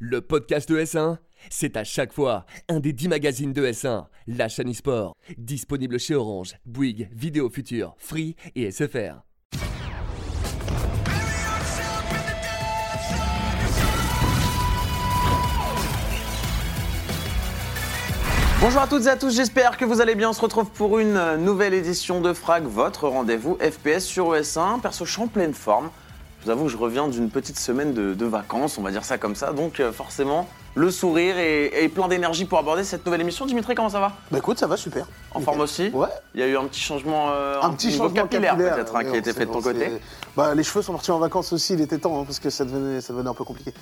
[0.00, 1.16] Le podcast de S1,
[1.50, 6.14] c'est à chaque fois un des 10 magazines de S1, la chaîne e-sport, disponible chez
[6.14, 9.24] Orange, Bouygues, Vidéo Future, Free et SFR.
[18.60, 20.30] Bonjour à toutes et à tous, j'espère que vous allez bien.
[20.30, 24.80] On se retrouve pour une nouvelle édition de Frag, votre rendez-vous FPS sur ES1.
[24.80, 25.90] Perso, je suis en pleine forme.
[26.48, 29.04] Je vous avoue que je reviens d'une petite semaine de, de vacances, on va dire
[29.04, 29.52] ça comme ça.
[29.52, 33.44] Donc euh, forcément, le sourire et, et plein d'énergie pour aborder cette nouvelle émission.
[33.44, 34.12] Dimitri, comment ça va?
[34.30, 35.04] Bah écoute, ça va super.
[35.34, 35.90] En forme aussi?
[35.92, 36.08] Ouais.
[36.34, 39.04] Il y a eu un petit changement, euh, Un petit changement capillaire, capillaire, peut-être hein,
[39.04, 39.90] qui a été fait de ton côté.
[40.38, 42.64] Bah les cheveux sont partis en vacances aussi, il était temps hein, parce que ça
[42.64, 43.74] devenait, ça devenait un peu compliqué.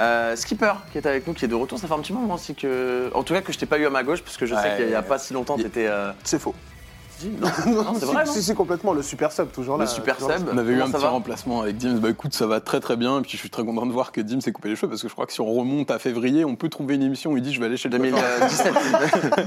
[0.00, 2.34] Euh, Skipper qui est avec nous, qui est de retour, ça fait un petit moment
[2.34, 3.08] aussi que.
[3.14, 4.74] En tout cas, que je t'ai pas eu à ma gauche, parce que je sais
[4.78, 5.86] qu'il y a pas si longtemps, Il- t'étais.
[5.86, 6.10] Euh...
[6.24, 6.56] C'est faux.
[7.66, 9.84] non, non, c'est vrai, si, si, complètement, le super sub toujours là.
[9.84, 10.48] Le super sub.
[10.52, 11.98] On avait eu un petit remplacement avec Dims.
[11.98, 13.18] Bah écoute, ça va très très bien.
[13.18, 15.02] Et puis je suis très content de voir que Dim s'est coupé les cheveux parce
[15.02, 17.36] que je crois que si on remonte à février, on peut trouver une émission où
[17.36, 18.48] il dit je vais aller chez le coiffeur.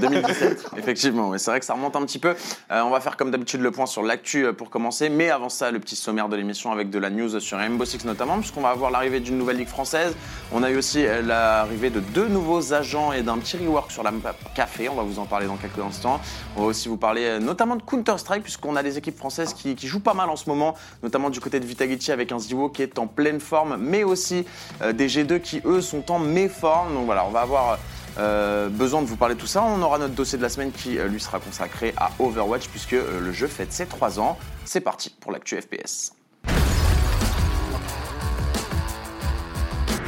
[0.00, 1.28] 2017, effectivement.
[1.30, 2.34] oui, c'est vrai que ça remonte un petit peu.
[2.70, 5.08] Euh, on va faire comme d'habitude le point sur l'actu euh, pour commencer.
[5.08, 8.04] Mais avant ça, le petit sommaire de l'émission avec de la news sur Rainbow Six
[8.04, 10.14] notamment, puisqu'on va avoir l'arrivée d'une nouvelle ligue française.
[10.52, 14.02] On a eu aussi euh, l'arrivée de deux nouveaux agents et d'un petit rework sur
[14.02, 14.88] la map café.
[14.88, 16.20] On va vous en parler dans quelques instants.
[16.56, 20.00] On va aussi vous parler euh, de Counter-Strike, puisqu'on a des équipes françaises qui, jouent
[20.00, 22.98] pas mal en ce moment, notamment du côté de Vitagichi avec un Ziwo qui est
[22.98, 24.44] en pleine forme, mais aussi
[24.82, 26.94] euh, des G2 qui eux sont en méforme.
[26.94, 27.78] Donc voilà, on va avoir
[28.18, 29.62] euh, besoin de vous parler de tout ça.
[29.62, 32.92] On aura notre dossier de la semaine qui euh, lui sera consacré à Overwatch puisque
[32.92, 34.38] le jeu fête ses 3 ans.
[34.64, 36.12] C'est parti pour l'actu FPS.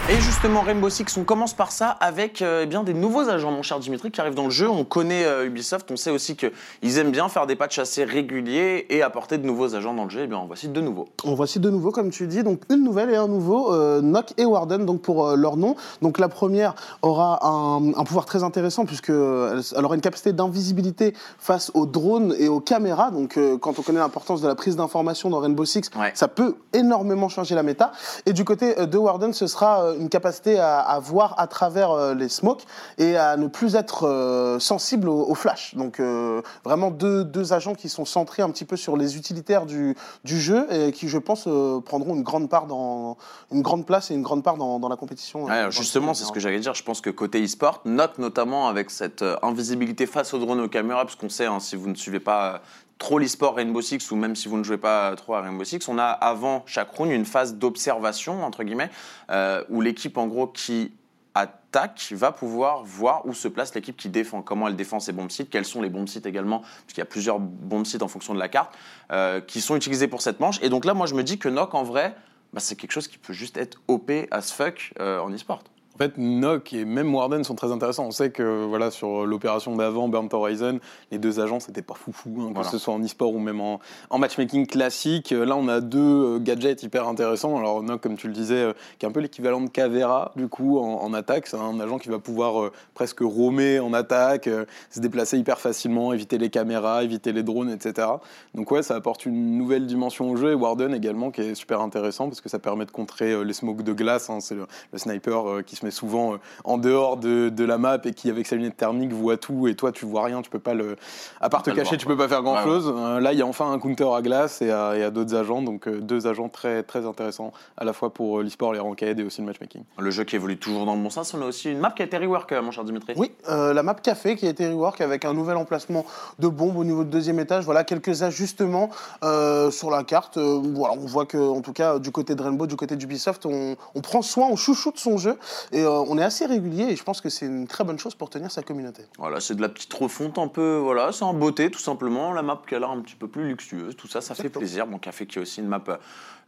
[0.09, 3.51] Et justement, Rainbow Six, on commence par ça avec euh, eh bien, des nouveaux agents,
[3.51, 4.71] mon cher Dimitri, qui arrivent dans le jeu.
[4.71, 8.87] On connaît euh, Ubisoft, on sait aussi qu'ils aiment bien faire des patchs assez réguliers
[8.89, 10.21] et apporter de nouveaux agents dans le jeu.
[10.23, 11.09] Eh bien, en voici deux nouveaux.
[11.25, 14.33] On voici de nouveau, comme tu dis, donc une nouvelle et un nouveau, euh, Nock
[14.37, 15.75] et Warden, donc pour euh, leur nom.
[16.03, 20.33] Donc la première aura un, un pouvoir très intéressant puisque euh, elle, aura une capacité
[20.33, 23.11] d'invisibilité face aux drones et aux caméras.
[23.11, 26.13] Donc quand on connaît l'importance de la prise d'information dans Rainbow Six, Ouais.
[26.15, 27.91] ça peut énormément changer la méta.
[28.25, 32.15] Et du côté de Warden, ce sera une capacité à, à voir à travers euh,
[32.15, 32.65] les smokes
[32.99, 35.75] et à ne plus être euh, sensible au, au flash.
[35.75, 39.67] Donc euh, vraiment deux, deux agents qui sont centrés un petit peu sur les utilitaires
[39.67, 41.49] du, du jeu et qui, je pense,
[41.85, 43.17] prendront une grande part dans
[43.53, 45.45] une grande place et une grande part dans, dans la compétition.
[45.45, 46.75] Ouais, justement, c'est ce que j'allais dire.
[46.75, 51.05] Je pense que côté e-sport, note notamment avec cette invisibilité face aux drones aux caméras,
[51.05, 52.61] parce qu'on sait, hein, si vous ne suivez pas
[52.99, 55.87] trop l'e-sport Rainbow Six, ou même si vous ne jouez pas trop à Rainbow Six,
[55.89, 58.91] on a avant chaque round une phase d'observation, entre guillemets,
[59.31, 60.93] euh, où l'équipe, en gros, qui
[61.35, 65.31] attaque va pouvoir voir où se place l'équipe qui défend, comment elle défend ses bombes
[65.31, 68.09] sites, quels sont les bombes sites également, parce qu'il y a plusieurs bombes sites en
[68.09, 68.75] fonction de la carte,
[69.13, 70.59] euh, qui sont utilisés pour cette manche.
[70.63, 72.17] Et donc là, moi, je me dis que Nock, en vrai,
[72.55, 75.63] bah, c'est quelque chose qui peut juste être OP as fuck euh, en e-sport.
[75.97, 78.05] En fait, Nock et même Warden sont très intéressants.
[78.05, 80.79] On sait que voilà, sur l'opération d'avant, Burnt Horizon,
[81.11, 82.69] les deux agents, c'était pas foufou, hein, que Voilà.
[82.69, 83.81] ce soit en e-sport ou même en,
[84.11, 85.31] en matchmaking classique.
[85.31, 85.99] Là, on a deux
[86.37, 87.57] euh, gadgets hyper intéressants.
[87.57, 90.49] Alors, Nock, comme tu le disais, euh, qui est un peu l'équivalent de Cavera, du
[90.49, 91.47] coup, en, en attaque.
[91.47, 95.59] C'est un agent qui va pouvoir euh, presque roamer en attaque, euh, se déplacer hyper
[95.61, 98.07] facilement, éviter les caméras, éviter les drones, etc.
[98.55, 100.51] Donc, ouais, ça apporte une nouvelle dimension au jeu.
[100.51, 103.55] Et Warden également, qui est super intéressant parce que ça permet de contrer euh, les
[103.55, 104.29] smokes de glace.
[104.29, 104.41] hein.
[104.41, 107.99] C'est le, le sniper qui se met souvent euh, en dehors de, de la map
[108.05, 109.69] et qui, avec sa lunette thermique, voit tout.
[109.69, 110.97] Et toi, tu vois rien, tu peux pas le.
[111.41, 112.93] À part te cacher, voir, tu peux pas faire grand Ouais, chose.
[112.97, 115.63] Euh, là, il y a enfin un counter à glace et à, à d'autres agents.
[115.63, 119.23] Donc, euh, deux agents très, très intéressants, à la fois pour l'e-sport, les ranked et
[119.23, 119.83] aussi le matchmaking.
[119.99, 121.35] Le jeu qui évolue toujours dans le bon sens.
[121.35, 123.15] On a aussi une map qui a été rework, mon cher Dimitri.
[123.17, 126.05] Oui, euh, la map café qui a été rework avec un nouvel emplacement
[126.39, 127.65] de bombes au niveau du deuxième étage.
[127.65, 128.91] Voilà quelques ajustements
[129.23, 130.37] euh, sur la carte.
[130.37, 133.47] Euh, voilà, on voit que, en tout cas, du côté de Rainbow, du côté d'Ubisoft,
[133.47, 135.39] on, on prend soin, on chouchoute son jeu
[135.73, 136.85] et euh, on est assez régulier.
[136.85, 139.03] Et je pense que c'est une très bonne chose pour tenir sa communauté.
[139.19, 142.33] Voilà, c'est de la petite refonte un peu, voilà, c'est en beauté tout simplement.
[142.33, 144.87] La map qui a l'air un petit peu plus luxueuse, tout ça, ça fait plaisir.
[144.87, 145.83] Bon, Café qui est aussi une map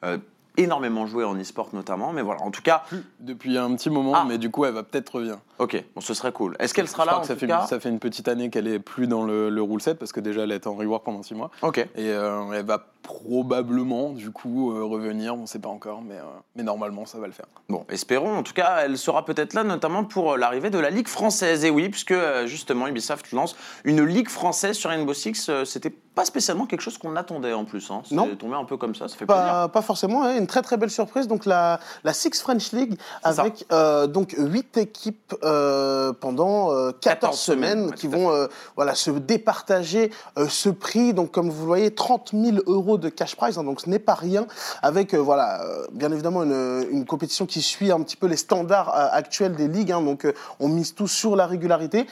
[0.04, 0.18] euh,
[0.56, 2.84] énormément jouée en e-sport notamment, mais voilà, en tout cas,
[3.20, 4.24] Depuis un petit moment, Ah.
[4.28, 5.38] mais du coup, elle va peut-être revenir.
[5.58, 6.56] Ok, bon, ce serait cool.
[6.58, 7.98] Est-ce qu'elle sera Je là crois en que ça tout fait, cas ça fait une
[7.98, 10.68] petite année qu'elle est plus dans le, le rule set parce que déjà elle était
[10.68, 11.50] en rework pendant 6 mois.
[11.62, 11.78] Ok.
[11.78, 16.16] Et euh, elle va probablement du coup euh, revenir, on ne sait pas encore, mais,
[16.16, 16.22] euh,
[16.56, 17.46] mais normalement ça va le faire.
[17.68, 18.36] Bon, espérons.
[18.36, 21.64] En tout cas, elle sera peut-être là, notamment pour l'arrivée de la Ligue française.
[21.64, 25.48] Et oui, puisque euh, justement Ubisoft lance une Ligue française sur Rainbow Six.
[25.48, 27.90] euh, C'était pas spécialement quelque chose qu'on attendait en plus.
[27.90, 28.02] Hein.
[28.04, 28.34] C'est Non.
[28.36, 29.44] tombé un peu comme ça, ça fait plaisir.
[29.44, 31.28] Pas, pas forcément, hein, une très très belle surprise.
[31.28, 36.92] Donc la, la Six French League C'est avec euh, donc huit équipes euh, pendant euh,
[36.92, 38.46] 14, 14 semaines, qui vont euh,
[38.76, 41.14] voilà se départager euh, ce prix.
[41.14, 43.90] Donc comme vous le voyez, 30 000 euros euros de cash prize, hein, donc ce
[43.90, 44.46] n'est pas rien,
[44.82, 45.60] avec voilà,
[45.90, 49.90] bien évidemment une, une, compétition qui suit un petit peu les standards actuels des ligues.
[49.90, 52.06] Hein, donc on mise tout sur la régularité.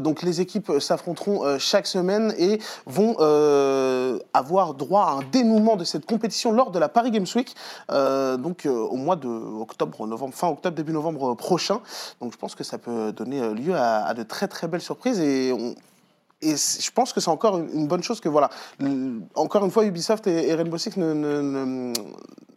[0.00, 3.16] donc les équipes s'affronteront chaque semaine et vont
[4.34, 7.54] avoir droit à un dénouement de cette compétition lors de la Paris Games Week,
[7.88, 11.80] donc au mois de octobre, novembre, fin octobre, début novembre prochain.
[12.20, 15.52] Donc je pense que ça peut donner lieu à, de très très belles surprises et
[16.40, 18.48] et je pense que c'est encore une bonne chose que, voilà,
[19.34, 21.92] encore une fois, Ubisoft et, Rainbow Six ne, ne,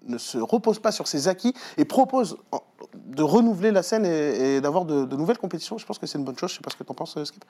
[0.07, 2.37] ne, se reposent pas sur ses acquis et proposent
[2.93, 5.77] de renouveler la scène et, d'avoir de, nouvelles compétitions.
[5.77, 6.51] Je pense que c'est une bonne chose.
[6.51, 7.43] Je sais pas ce que tu en penses, euh, Skip.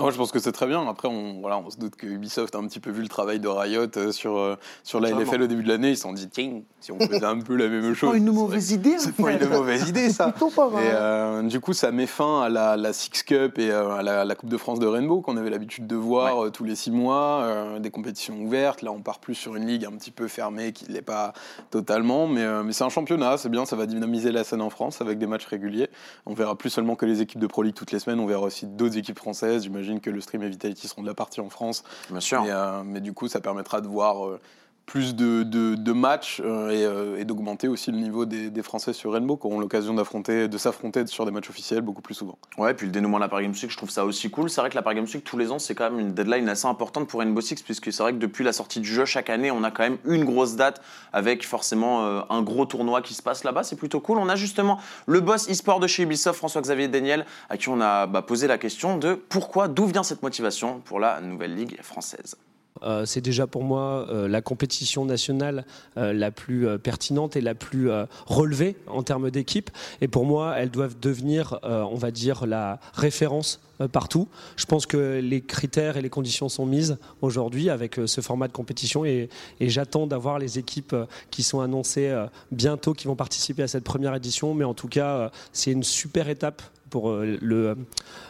[0.00, 0.86] Je pense que c'est très bien.
[0.88, 3.40] Après, on, voilà, on se doute que Ubisoft a un petit peu vu le travail
[3.40, 5.90] de Riot euh, sur, euh, sur la LFL au début de l'année.
[5.90, 8.10] Ils se sont dit, tiens, si on faisait un peu la même chose.
[8.10, 8.96] C'est pas une mauvaise idée.
[8.98, 10.32] C'est pas une mauvaise idée, ça.
[10.32, 14.50] et du coup, ça met fin à la, la Six Cup et à la, Coupe
[14.50, 18.38] de France de Rainbow qu'on avait l'habitude de voir tous les six mois, des compétitions
[18.40, 18.82] ouvertes.
[18.82, 21.32] Là, on part plus sur une ligue un petit peu fermée qui ne l'est pas
[21.70, 24.77] totalement, mais, mais c'est un championnat, c'est bien, ça va dynamiser la scène en France
[25.00, 25.88] avec des matchs réguliers.
[26.26, 28.42] On verra plus seulement que les équipes de Pro League toutes les semaines, on verra
[28.42, 29.64] aussi d'autres équipes françaises.
[29.64, 31.84] J'imagine que le Stream et Vitality seront de la partie en France.
[32.10, 32.42] Bien sûr.
[32.42, 34.40] Mais, euh, mais du coup, ça permettra de voir euh,
[34.88, 39.36] plus de, de, matchs euh, euh, et, d'augmenter aussi le niveau des, Français sur Rainbow
[39.36, 42.38] qui auront l'occasion d'affronter, de s'affronter sur des matchs officiels beaucoup plus souvent.
[42.56, 44.48] Ouais, puis le dénouement de la Paris Games Week, je trouve ça aussi cool.
[44.48, 46.48] C'est vrai que la Paris Games Week, tous les ans, c'est quand même une deadline
[46.48, 49.28] assez importante pour Rainbow Six, puisque c'est vrai que depuis la sortie du jeu, chaque
[49.28, 50.80] année, on a quand même une grosse date
[51.12, 53.64] avec forcément euh, un gros tournoi qui se passe là-bas.
[53.64, 54.16] C'est plutôt cool.
[54.16, 58.06] On a justement le boss e-sport de chez Ubisoft, François-Xavier Daniel, à qui on a
[58.06, 62.36] bah, posé la question de pourquoi, d'où vient cette motivation pour la nouvelle ligue française?
[62.82, 65.64] Euh, c'est déjà pour moi euh, la compétition nationale
[65.96, 67.90] euh, la plus pertinente et la plus
[68.26, 69.70] relevée en termes d'équipe.
[70.00, 73.60] Et pour moi, elles doivent devenir, on va dire, la référence
[73.92, 74.28] partout.
[74.56, 78.52] Je pense que les critères et les conditions sont mises aujourd'hui avec ce format de
[78.52, 79.28] compétition et,
[79.60, 80.96] j'attends d'avoir les équipes
[81.30, 82.14] qui sont annoncées
[82.50, 84.54] bientôt, qui vont participer à cette première édition.
[84.54, 87.76] Mais en tout cas, c'est une super étape pour le,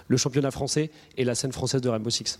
[0.08, 2.38] le championnat français et la scène française de Rainbow Six.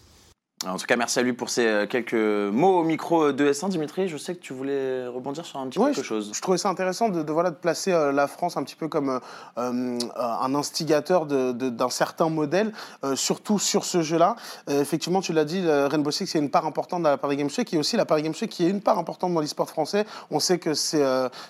[0.69, 3.71] En tout cas, merci à lui pour ces euh, quelques mots au micro de S1.
[3.71, 6.31] Dimitri, je sais que tu voulais rebondir sur un petit quelque chose.
[6.35, 9.21] Je trouvais ça intéressant de, voilà, de placer euh, la France un petit peu comme
[9.57, 12.73] euh, un instigateur d'un certain modèle,
[13.15, 14.37] surtout sur ce jeu-là.
[14.69, 17.67] effectivement, tu l'as dit, Rainbow Six, c'est une part importante dans la Paris Games Week,
[17.67, 20.05] qui est aussi la Paris Games Week, qui est une part importante dans l'e-sport français.
[20.31, 21.03] On sait que c'est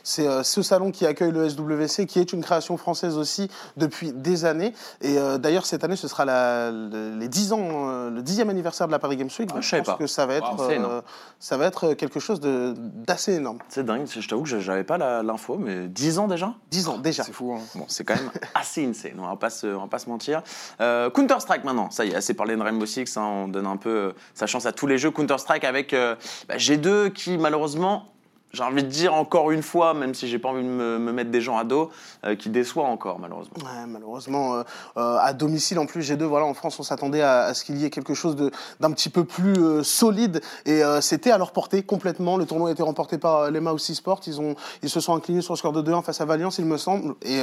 [0.03, 4.73] ce salon qui accueille le SWC, qui est une création française aussi depuis des années.
[5.00, 8.99] Et d'ailleurs, cette année, ce sera la, les 10 ans, le 10e anniversaire de la
[8.99, 9.50] Paris Games Week.
[9.55, 11.00] Ah, je, pense que ça va être, euh,
[11.38, 13.58] ça va être quelque chose d'assez énorme.
[13.69, 16.55] C'est dingue, je t'avoue que j'avais pas l'info, mais 10 ans déjà?
[16.70, 17.22] 10 ans déjà.
[17.22, 17.55] C'est fou.
[17.55, 17.60] Hein.
[17.75, 20.43] Bon, c'est quand même assez insane, on va pas se, on va pas se mentir.
[20.81, 23.76] Euh, Counter-Strike maintenant, ça y est, assez parlé de Rainbow Six, hein, on donne un
[23.76, 28.12] peu euh, sa chance à tous les jeux Counter-Strike avec bah, G2 qui malheureusement
[28.52, 31.30] j'ai envie de dire encore une fois, même si j'ai pas envie de me, mettre
[31.30, 31.90] des gens à dos,
[32.24, 33.56] euh, qui déçoit encore malheureusement.
[33.86, 34.62] Malheureusement, euh,
[34.96, 37.84] euh, à domicile en plus, G2, voilà, en France, on s'attendait à, ce qu'il y
[37.84, 38.36] ait quelque chose
[38.80, 42.36] d'un petit peu plus solide et c'était à leur portée complètement.
[42.36, 45.42] Le tournoi a été remporté par les Mouse Sport, ils, ont, ils se sont inclinés
[45.42, 47.14] sur le score de 2-1 face à Valiance, il me semble.
[47.22, 47.40] Et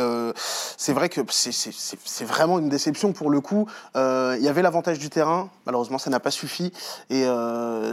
[0.77, 3.67] c'est vrai que c'est vraiment une déception pour le coup.
[3.95, 6.71] Il y avait l'avantage du terrain, malheureusement, ça n'a pas suffi
[7.09, 7.25] et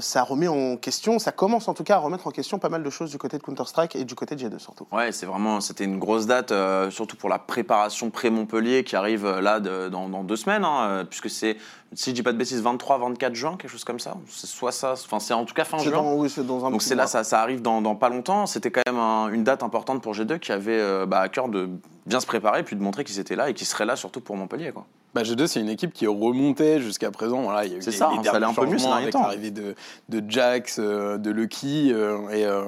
[0.01, 2.83] ça remet en question, ça commence en tout cas à remettre en question pas mal
[2.83, 4.87] de choses du côté de Counter-Strike et du côté de G2 surtout.
[4.93, 9.27] Ouais, c'est vraiment, c'était une grosse date, euh, surtout pour la préparation pré-Montpellier qui arrive
[9.27, 11.57] euh, là dans, deux semaines, hein, euh, puisque c'est,
[11.95, 14.17] si je dis pas de bêtises, 23-24 juin, quelque chose comme ça.
[14.29, 15.93] C'est soit ça, enfin c'est en tout cas fin juin.
[15.93, 18.47] Dans, oui, c'est dans un Donc c'est là, ça, ça, arrive dans, pas longtemps.
[18.47, 21.69] C'était quand même une date importante pour G2 qui avait bah, à cœur de
[22.07, 24.37] bien se préparer puis de montrer qu'ils étaient là et qu'ils seraient là surtout pour
[24.37, 24.73] Montpellier.
[24.73, 24.87] Quoi.
[25.15, 27.43] Bah, G2, c'est une équipe qui remontait jusqu'à présent.
[27.43, 29.75] Voilà, il y a eu ça, hein, ça allait un peu mieux avec l'arrivée de,
[30.09, 31.93] de Jax, euh, de Lucky.
[31.93, 32.63] Euh, et euh,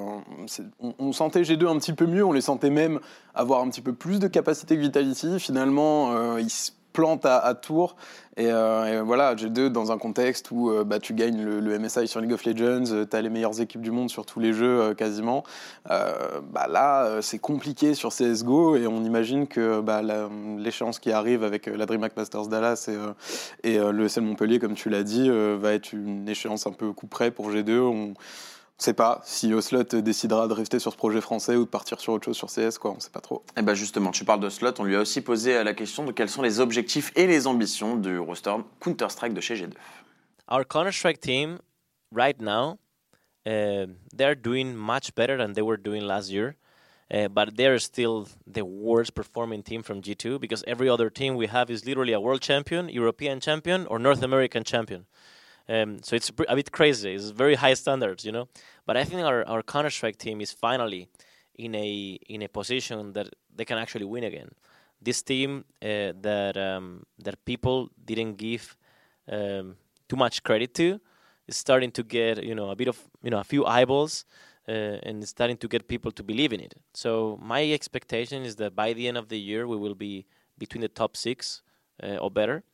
[0.98, 3.00] on, sentait G2 un petit peu mieux, on les sentait même
[3.34, 5.40] avoir un petit peu plus de capacité que Vitality.
[5.40, 6.50] Finalement, ils
[6.94, 7.96] plante à, Tours.
[8.38, 12.20] Euh, et, voilà, G2 dans un contexte où euh, bah, tu gagnes le, MSI sur
[12.20, 14.94] League of Legends, euh, tu as les meilleures équipes du monde sur tous les jeux
[14.94, 15.44] quasiment.
[15.86, 20.00] bah, là, c'est compliqué sur CSGO et on imagine que bah,
[20.56, 22.88] l'échéance qui arrive avec la DreamHack Masters Dallas
[23.64, 27.08] et, le SL Montpellier, comme tu l'as dit, va être une échéance un peu coup
[27.08, 27.80] près pour G2.
[27.80, 28.14] On,
[28.76, 31.70] on ne sait pas si Oslot décidera de rester sur ce projet français ou de
[31.70, 32.90] partir sur autre chose sur CS, quoi.
[32.90, 33.44] On ne sait pas trop.
[33.56, 36.10] Et eh ben justement, tu parles d'Oslot, on lui a aussi posé la question de
[36.10, 39.74] quels sont les objectifs et les ambitions du roster Counter-Strike de chez G2.
[40.50, 41.60] Our Counter-Strike team,
[42.10, 42.78] right now,
[43.46, 46.56] uh, they're doing much better than they were doing last year.
[47.12, 51.46] Uh, but they're still the worst performing team from G2 because every other team we
[51.46, 55.04] have is literally a world champion, European champion, or North American champion.
[55.68, 57.14] Um, so it's a bit crazy.
[57.14, 58.48] It's very high standards, you know.
[58.86, 61.08] But I think our, our Counter Strike team is finally
[61.56, 64.50] in a in a position that they can actually win again.
[65.00, 68.76] This team uh, that um, that people didn't give
[69.30, 69.76] um,
[70.08, 71.00] too much credit to
[71.46, 74.24] is starting to get you know a bit of you know a few eyeballs.
[74.66, 76.72] Uh, and starting to get people to believe in it.
[76.94, 80.24] So my expectation is that by the end of the year we will be
[80.56, 81.60] between the top six
[82.02, 82.64] uh, or better.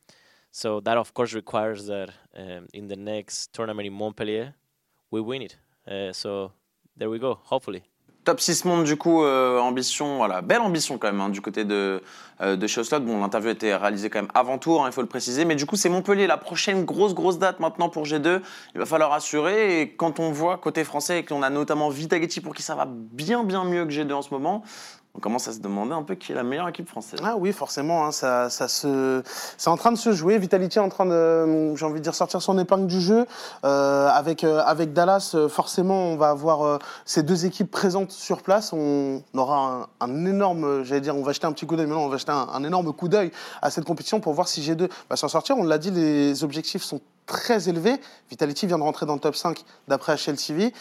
[0.53, 4.55] So that of course requires that um, in the next tournament in Montpellier
[5.11, 5.57] we win it.
[5.87, 6.53] Uh, so
[6.97, 7.39] there we go.
[7.45, 7.83] Hopefully.
[8.23, 11.65] Top 6 monde, du coup, euh, ambition, voilà, belle ambition quand même hein, du côté
[11.65, 12.03] de,
[12.43, 12.99] euh, de.
[12.99, 15.47] Bon, l'interview a été réalisée quand même avant tour, hein, il faut le préciser.
[15.47, 18.43] Mais du coup, c'est Montpellier, la prochaine grosse, grosse date maintenant pour G2.
[18.75, 19.81] Il va falloir assurer.
[19.81, 22.87] Et quand on voit côté français et qu'on a notamment Vitagetti pour qui ça va
[22.87, 24.65] bien, bien mieux que G2 en ce moment,
[25.15, 27.21] on commence à se demander un peu qui est la meilleure équipe française.
[27.25, 29.23] Ah oui, forcément, hein, ça, ça se,
[29.59, 30.39] c'est en train de se jouer.
[30.39, 33.27] Vitality est en train de, j'ai envie de dire, sortir son épingle du jeu.
[33.65, 38.13] Euh, avec, euh, avec Dallas, euh, forcément, on va avoir euh, ces deux équipes présentes
[38.13, 38.73] sur place.
[38.73, 41.95] On aura un, un énorme, j'allais dire, on va jeter un petit coup d'œil, mais
[41.95, 44.61] non, on va jeter un, un énorme coup d'œil à cette compétition pour voir si
[44.63, 45.57] G2 va s'en sortir.
[45.59, 48.01] On l'a dit, les objectifs sont très élevés.
[48.31, 50.73] Vitality vient de rentrer dans le top 5 d'après HLTV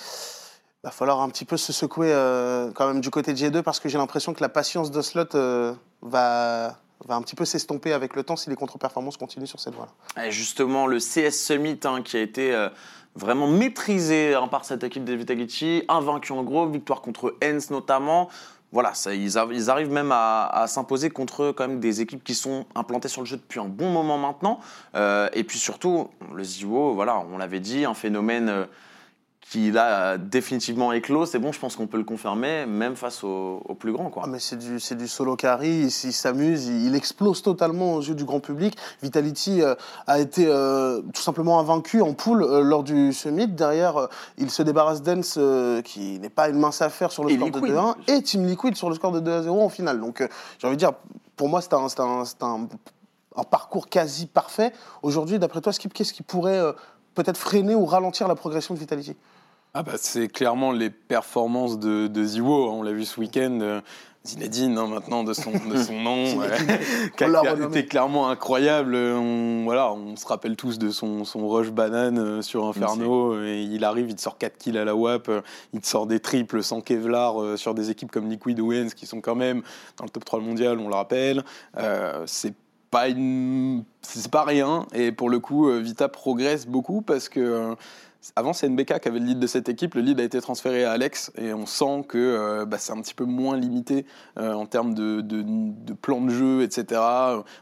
[0.83, 3.79] va falloir un petit peu se secouer euh, quand même du côté de G2 parce
[3.79, 6.77] que j'ai l'impression que la patience de Slot euh, va,
[7.09, 10.29] un petit peu s'estomper avec le temps si les contre-performances continuent sur cette voie-là.
[10.29, 12.69] Justement, le CS Summit hein, qui a été euh,
[13.15, 18.29] vraiment maîtrisé hein, par cette équipe de Vitagici, invaincu en gros, victoire contre Hens notamment.
[18.71, 23.21] Voilà, ils, arrivent même à, s'imposer contre quand même des équipes qui sont implantées sur
[23.21, 24.59] le jeu depuis un bon moment maintenant.
[25.33, 28.67] Et puis surtout, le Ziwo, voilà, on l'avait dit, un phénomène
[29.49, 31.25] qui là définitivement éclos.
[31.25, 34.09] C'est bon, je pense qu'on peut le confirmer, même face aux, plus grands.
[34.09, 34.23] Quoi.
[34.25, 38.01] Ah, mais c'est du, c'est du solo carry, il, s'amuse, il, il explose totalement aux
[38.01, 38.77] yeux du grand public.
[39.01, 39.73] Vitality euh,
[40.05, 43.47] a été euh, tout simplement invaincu en poule euh, lors du summit.
[43.47, 47.31] Derrière, euh, il se débarrasse d'Ens, euh, qui n'est pas une mince affaire sur le
[47.31, 48.13] Et score Liquid, de en 2-1, plus.
[48.13, 49.99] et Team Liquid sur le score de 2-0 en finale.
[49.99, 50.27] Donc euh,
[50.59, 50.93] j'ai envie de dire,
[51.35, 52.67] pour moi, c'est un, c'est un, c'est un,
[53.35, 54.73] un parcours quasi parfait.
[55.01, 56.73] Aujourd'hui, d'après toi, Skip, qu'est-ce qui pourrait euh,
[57.15, 59.15] peut-être freiner ou ralentir la progression de Vitality?
[59.73, 63.59] Ah bah, c'est clairement les performances de, de Ziwo, hein, on l'a vu ce week-end.
[63.61, 63.81] euh,
[64.25, 66.25] Zinedine, hein, maintenant, de son, de son nom,
[67.17, 67.23] qui
[67.77, 68.95] été clairement incroyable.
[68.95, 73.33] On, voilà, on se rappelle tous de son, son rush banane euh, sur Inferno.
[73.35, 75.31] euh, Et il arrive, il te sort 4 kills à la WAP,
[75.73, 79.05] il te sort des triples sans Kevlar sur des équipes comme Liquid ou Hens qui
[79.05, 79.61] sont quand même
[79.97, 81.43] dans le top 3 mondial, on le rappelle.
[81.77, 82.53] Euh, c'est
[82.91, 83.83] pas une...
[84.01, 87.75] c'est pas rien et pour le coup Vita progresse beaucoup parce que
[88.35, 90.83] avant c'est NBK qui avait le lead de cette équipe le lead a été transféré
[90.83, 94.05] à Alex et on sent que euh, bah, c'est un petit peu moins limité
[94.37, 97.01] euh, en termes de, de, de plan de jeu etc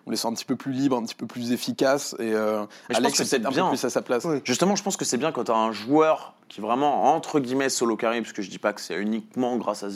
[0.05, 2.65] on les sent un petit peu plus libres un petit peu plus efficaces et euh,
[2.89, 3.63] Mais je pense Alex que est c'est peut-être un bien.
[3.65, 4.39] peu plus à sa place Oui.
[4.43, 7.69] Justement, je pense que c'est bien quand tu as un joueur qui vraiment, entre guillemets,
[7.69, 9.87] solo carry, parce que je dis pas que c'est uniquement grâce à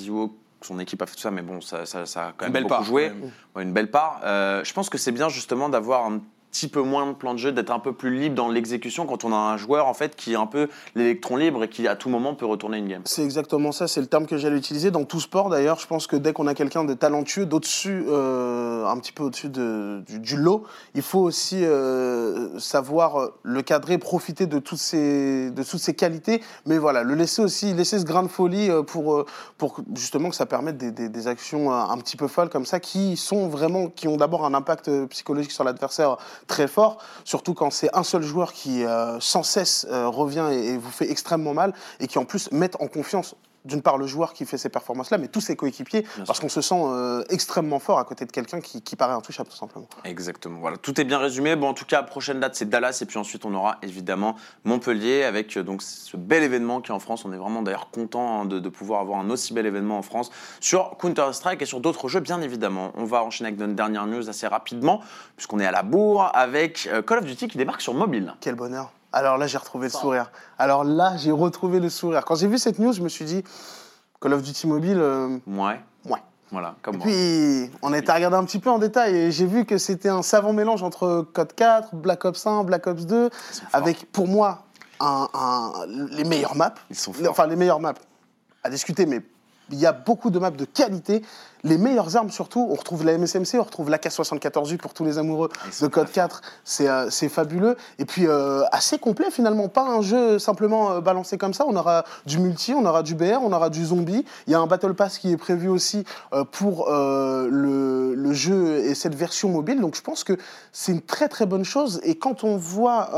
[0.61, 2.53] que son équipe a fait tout ça, mais bon, ça, ça, ça a quand Une
[2.53, 3.11] même belle beaucoup part, joué.
[3.55, 4.21] Ouais, une belle part.
[4.23, 6.19] Euh, je pense que c'est bien justement d'avoir un
[6.51, 9.23] petit peu moins de plan de jeu, d'être un peu plus libre dans l'exécution quand
[9.23, 11.95] on a un joueur en fait qui est un peu l'électron libre et qui à
[11.95, 13.01] tout moment peut retourner une game.
[13.05, 15.79] C'est exactement ça, c'est le terme que j'allais utiliser dans tout sport d'ailleurs.
[15.79, 19.47] Je pense que dès qu'on a quelqu'un de talentueux, d'au-dessus, euh, un petit peu au-dessus
[19.49, 25.63] de- du, lot, il faut aussi euh, savoir le cadrer, profiter de toutes ces, de
[25.63, 29.13] toutes ces qualités, mais voilà, le laisser aussi, laisser ce grain de folie euh, pour,
[29.15, 29.25] euh,
[29.57, 32.65] pour justement que ça permette des, des- des actions euh, un petit peu folles comme
[32.65, 36.17] ça, qui sont vraiment, qui ont d'abord un impact euh, psychologique sur l'adversaire
[36.47, 40.69] très fort, surtout quand c'est un seul joueur qui euh, sans cesse euh, revient et,
[40.69, 44.07] et vous fait extrêmement mal et qui en plus met en confiance d'une part le
[44.07, 47.79] joueur qui fait ces performances-là, mais tous ses coéquipiers, parce qu'on se sent euh, extrêmement
[47.79, 49.87] fort à côté de quelqu'un qui, qui paraît intouchable tout simplement.
[50.03, 50.59] Exactement.
[50.59, 51.55] Voilà, tout est bien résumé.
[51.55, 52.99] Bon, en tout cas, prochaine date, c'est Dallas.
[53.01, 56.93] Et puis ensuite, on aura évidemment Montpellier avec euh, donc ce bel événement qui est
[56.93, 57.25] en France.
[57.25, 60.01] On est vraiment d'ailleurs content hein, de, de pouvoir avoir un aussi bel événement en
[60.01, 62.91] France sur Counter-Strike et sur d'autres jeux, bien évidemment.
[62.95, 65.01] On va enchaîner avec notre dernière news assez rapidement,
[65.35, 68.33] puisqu'on est à la bourre avec euh, Call of Duty qui débarque sur mobile.
[68.41, 68.91] Quel bonheur.
[69.13, 70.31] Alors là, j'ai retrouvé le sourire.
[70.57, 72.23] Alors là, j'ai retrouvé le sourire.
[72.25, 73.43] Quand j'ai vu cette news, je me suis dit,
[74.21, 75.79] Call of Duty Mobile, euh, Ouais.
[76.09, 76.19] Ouais.
[76.51, 77.05] Voilà, comme Et moi.
[77.07, 80.09] puis, on a été regarder un petit peu en détail et j'ai vu que c'était
[80.09, 83.69] un savant mélange entre Code 4, Black Ops 1, Black Ops 2, Ils sont forts.
[83.73, 84.63] avec, pour moi,
[84.99, 86.73] un- un- les meilleures maps.
[86.89, 87.31] Ils sont Les- forts.
[87.31, 87.93] Enfin, les meilleures maps
[88.63, 89.21] à discuter, mais
[89.71, 91.21] il y a beaucoup de maps de qualité.
[91.63, 95.49] Les meilleures armes surtout, on retrouve la MSMC, on retrouve l'AK-74U pour tous les amoureux
[95.79, 97.77] de Code 4, c'est euh, c'est fabuleux.
[97.99, 101.75] Et puis euh, assez complet finalement, pas un jeu simplement euh, balancé comme ça, on
[101.75, 104.65] aura du multi, on aura du BR, on aura du zombie, il y a un
[104.65, 106.03] Battle Pass qui est prévu aussi
[106.51, 110.37] pour le, le jeu et cette version mobile, donc je pense que
[110.71, 111.99] c'est une très très bonne chose.
[112.03, 113.09] Et quand on voit,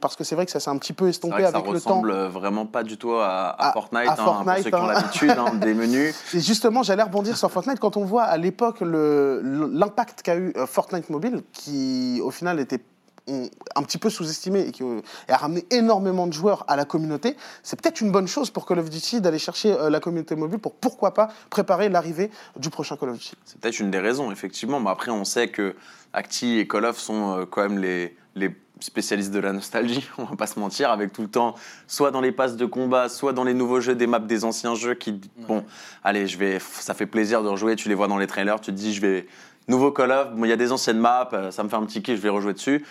[0.00, 2.00] parce que c'est vrai que ça s'est un petit peu estompé ça avec le temps,
[2.00, 4.76] ressemble vraiment pas du tout à, à À- Fortnite, à hein, pour Fortnite, ceux qui
[4.76, 4.92] ont hein.
[4.92, 5.91] l'habitude hein, des menus.
[5.94, 7.78] Et justement, j'allais rebondir sur Fortnite.
[7.78, 12.80] Quand on voit à l'époque l'impact qu'a eu euh, Fortnite Mobile, qui au final était
[13.28, 17.36] un petit peu sous-estimé et qui euh, a ramené énormément de joueurs à la communauté,
[17.62, 20.58] c'est peut-être une bonne chose pour Call of Duty d'aller chercher euh, la communauté mobile
[20.58, 23.34] pour pourquoi pas préparer l'arrivée du prochain Call of Duty.
[23.44, 24.80] C'est peut-être une des raisons, effectivement.
[24.80, 25.76] Mais après, on sait que
[26.12, 28.50] Acti et Call of sont quand même les, les
[28.82, 31.54] spécialistes de la nostalgie, on va pas se mentir, avec tout le temps,
[31.86, 34.74] soit dans les passes de combat, soit dans les nouveaux jeux, des maps des anciens
[34.74, 35.64] jeux qui, bon,
[36.04, 38.70] allez, je vais, ça fait plaisir de rejouer, tu les vois dans les trailers, tu
[38.70, 39.26] te dis, je vais,
[39.68, 41.84] nouveau Call of, bon, il y a des anciennes maps, euh, ça me fait un
[41.84, 42.84] petit kiff, je vais rejouer dessus.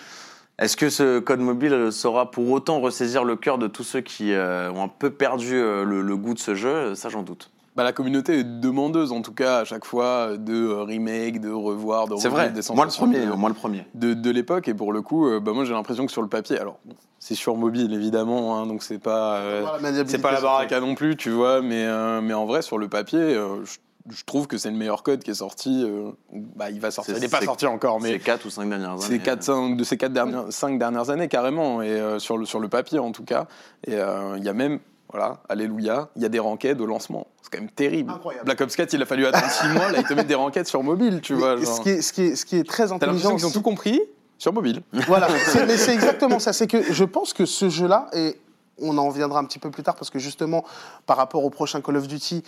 [0.58, 4.00] Est-ce que ce code mobile euh, saura pour autant ressaisir le cœur de tous ceux
[4.00, 6.94] qui euh, ont un peu perdu euh, le, le goût de ce jeu?
[6.94, 7.50] Ça, j'en doute.
[7.74, 11.50] Bah, la communauté est demandeuse, en tout cas, à chaque fois, de euh, remake, de
[11.50, 13.86] revoir, de C'est vrai, des moi le premier, de- moi le premier.
[13.94, 14.68] de, de l'époque.
[14.68, 16.94] Et pour le coup, euh, bah, moi, j'ai l'impression que sur le papier, alors, bon,
[17.18, 19.36] c'est sur mobile, évidemment, hein, donc c'est pas...
[19.36, 19.64] euh,
[20.06, 22.76] C'est pas la c'est- baraka non plus, tu vois, mais, euh, mais en vrai, sur
[22.76, 23.78] le papier, euh, je,
[24.14, 25.82] je trouve que c'est le meilleur code qui est sorti.
[25.82, 27.14] euh, bah, il va sortir.
[27.16, 29.00] Il n'est pas sorti encore, C'est mais 4 ou 5 dernières années.
[29.00, 32.44] c'est 4, 5, de ces 4 dernières, 5 dernières années, carrément, et euh, sur, le,
[32.44, 33.46] sur le papier en tout cas.
[33.86, 34.78] Et euh, il y a même,
[35.12, 37.26] voilà, alléluia, il y a des rankeds au lancement.
[37.42, 38.10] C'est quand même terrible.
[38.12, 38.44] Incroyable.
[38.46, 40.64] Black Ops 4, il a fallu attendre 6 mois, là, ils te mettent des rankeds
[40.66, 41.56] sur mobile, tu vois.
[41.56, 41.76] Genre.
[41.76, 44.00] ce, qui est, ce, qui est, ce qui est très intelligent, qu'ils ont tout compris
[44.38, 44.82] sur mobile.
[45.06, 46.52] Voilà, c'est- mais c'est exactement ça.
[46.52, 48.38] C'est que je pense que ce jeu-là, et
[48.78, 50.64] on en reviendra un petit peu plus tard, parce que justement,
[51.06, 52.42] par rapport au prochain Call of Duty,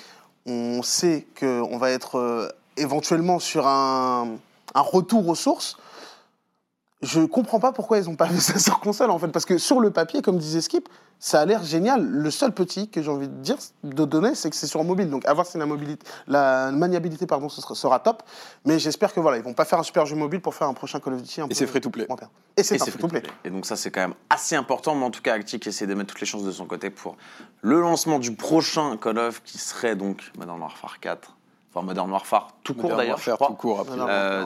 [0.46, 4.28] on sait qu'on va être euh, éventuellement sur un,
[4.74, 5.76] un retour aux sources.
[7.04, 9.58] Je comprends pas pourquoi ils n'ont pas fait ça sur console, en fait, parce que
[9.58, 12.04] sur le papier, comme disait Skip, ça a l'air génial.
[12.04, 15.10] Le seul petit que j'ai envie de dire, de donner, c'est que c'est sur mobile.
[15.10, 18.22] Donc, à voir si la, mobilité, la maniabilité pardon, ce sera, sera top.
[18.64, 20.74] Mais j'espère que voilà, ils vont pas faire un super jeu mobile pour faire un
[20.74, 21.42] prochain Call of Duty.
[21.42, 22.06] un Et c'est free to play.
[22.56, 23.22] Et c'est free to play.
[23.44, 24.94] Et donc ça, c'est quand même assez important.
[24.94, 27.16] Mais en tout cas, Actic essaie de mettre toutes les chances de son côté pour
[27.62, 31.36] le lancement du prochain Call of, qui serait donc Modern Warfare 4.
[31.70, 33.48] Enfin, Modern Warfare tout court Modern d'ailleurs, je Warfare crois.
[33.48, 33.98] tout court, après.
[33.98, 34.44] Euh.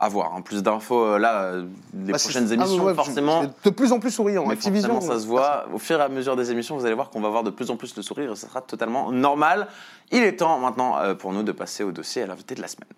[0.00, 0.32] À voir.
[0.32, 3.42] En plus d'infos, euh, là, euh, les Bah, prochaines ah, émissions, ouais, forcément.
[3.64, 4.46] De plus en plus souriant.
[4.46, 4.90] Mais Activision.
[4.94, 5.66] forcément, ça se voit.
[5.74, 7.68] Au fur et à mesure des émissions, vous allez voir qu'on va voir de plus
[7.70, 9.66] en plus le sourire et ça sera totalement normal.
[10.12, 12.68] Il est temps maintenant euh, pour nous de passer au dossier à l'invité de la
[12.68, 12.88] semaine.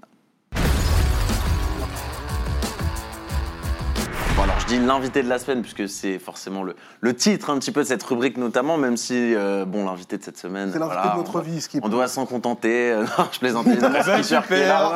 [4.70, 7.87] Dis l'invité de la semaine puisque c'est forcément le, le titre un petit peu de
[7.88, 10.70] cette rubrique notamment, même si, euh, bon, l'invité de cette semaine.
[10.72, 11.85] C'est l'invité voilà, de notre on, vie, Skip.
[11.85, 12.92] On doit s'en contenter.
[12.92, 13.64] Euh, Non, je plaisante.
[13.70, 13.70] Qui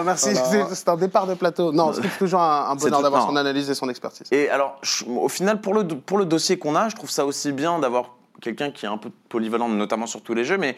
[0.04, 0.68] merci, Voilà.
[0.74, 1.72] c'est- un départ de plateau.
[1.72, 4.26] Non, c'est toujours un, un bonheur d'avoir son analyse et son expertise.
[4.30, 7.26] Et alors, je- au final, pour le, pour le dossier qu'on a, je trouve ça
[7.26, 8.10] aussi bien d'avoir
[8.40, 10.76] quelqu'un qui est un peu polyvalent, notamment sur tous les jeux, mais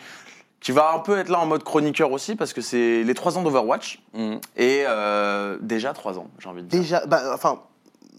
[0.60, 3.36] qui va un peu être là en mode chroniqueur aussi, parce que c'est les 3
[3.36, 4.00] ans d'Overwatch.
[4.14, 4.40] Mhm.
[4.56, 6.80] Et euh, déjà 3 ans, j'ai envie de dire.
[6.80, 7.60] Déjà, bah, enfin,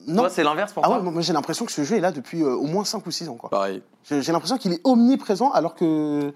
[0.07, 0.23] non.
[0.23, 2.11] Toi, c'est l'inverse pour Ah toi ouais, moi j'ai l'impression que ce jeu est là
[2.11, 3.35] depuis euh, au moins 5 ou 6 ans.
[3.35, 3.49] quoi.
[3.49, 3.81] Pareil.
[4.09, 6.33] J'ai j'ai l'impression qu'il est omniprésent alors que.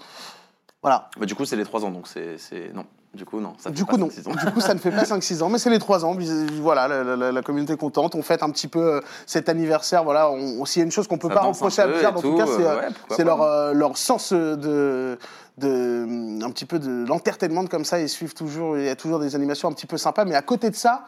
[0.81, 1.09] Voilà.
[1.19, 2.37] Bah, Du coup, c'est les 3 ans, donc c'est.
[2.37, 2.85] c'est- Non.
[3.13, 3.53] Du coup, non.
[3.57, 4.07] Ça fait Du pas coup, non.
[4.07, 4.31] 5-6 ans.
[4.45, 6.15] Du coup, ça ne fait pas 5-6 ans, mais c'est les 3 ans.
[6.15, 8.15] Puis, euh, Voilà, la, la- la communauté est contente.
[8.15, 10.03] On fête un petit peu euh, cet anniversaire.
[10.05, 11.81] Voilà, on, on- s'il y a une chose qu'on peut Ça pas danse un reprocher
[11.81, 13.29] à peu Blizzard, et en tout tout, cas, c'est euh, euh, ouais, pourquoi c'est pas.
[13.29, 15.17] leur, euh, leur sens euh, de,
[15.57, 16.43] de.
[16.43, 17.99] un petit peu de l'entertainment comme ça.
[17.99, 18.77] Ils suivent toujours.
[18.77, 20.23] Il y a toujours des animations un petit peu sympas.
[20.25, 21.03] Mais à côté de ça,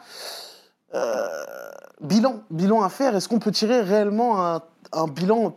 [2.00, 3.14] bilan, bilan à faire.
[3.16, 4.40] Est-ce qu'on peut tirer réellement
[4.92, 5.56] un, bilan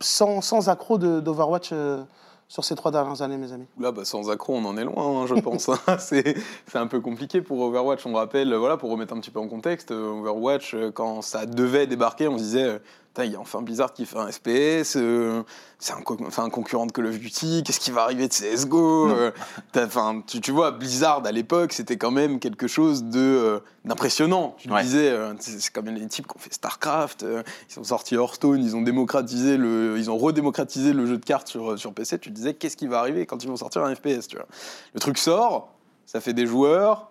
[0.00, 2.02] sans, sans accro de- d'Overwatch euh,
[2.48, 3.66] sur ces trois dernières années, mes amis?
[3.80, 5.68] Là, bah, sans accro, on en est loin, hein, je pense.
[5.68, 5.78] hein.
[5.98, 6.34] c'est
[6.74, 8.04] un peu compliqué pour Overwatch.
[8.06, 11.22] On rappelle, euh, voilà, pour remettre un petit peu en contexte, euh, Overwatch, euh, quand
[11.22, 12.78] ça devait débarquer, on se disait, euh,
[13.24, 15.42] il y a enfin Blizzard qui fait un FPS, euh,
[15.78, 18.32] c'est un, co- enfin, un concurrent de Call of Duty, qu'est-ce qui va arriver de
[18.32, 19.30] CSGO euh,
[19.72, 23.60] t'as- enfin, tu, tu vois, Blizzard, à l'époque, c'était quand même quelque chose de, euh,
[23.84, 24.54] d'impressionnant.
[24.58, 24.82] Tu Ouais.
[24.82, 28.14] disais, euh, c'est quand même les types qui ont fait StarCraft, euh, ils ont sorti
[28.16, 32.18] Hearthstone, ils ont démocratisé le, ils ont redémocratisé le jeu de cartes sur, sur PC.
[32.18, 34.46] Tu disais, qu'est-ce qui va arriver quand ils vont sortir un FPS, tu vois.
[34.94, 35.72] Le truc sort,
[36.04, 37.10] ça fait des joueurs,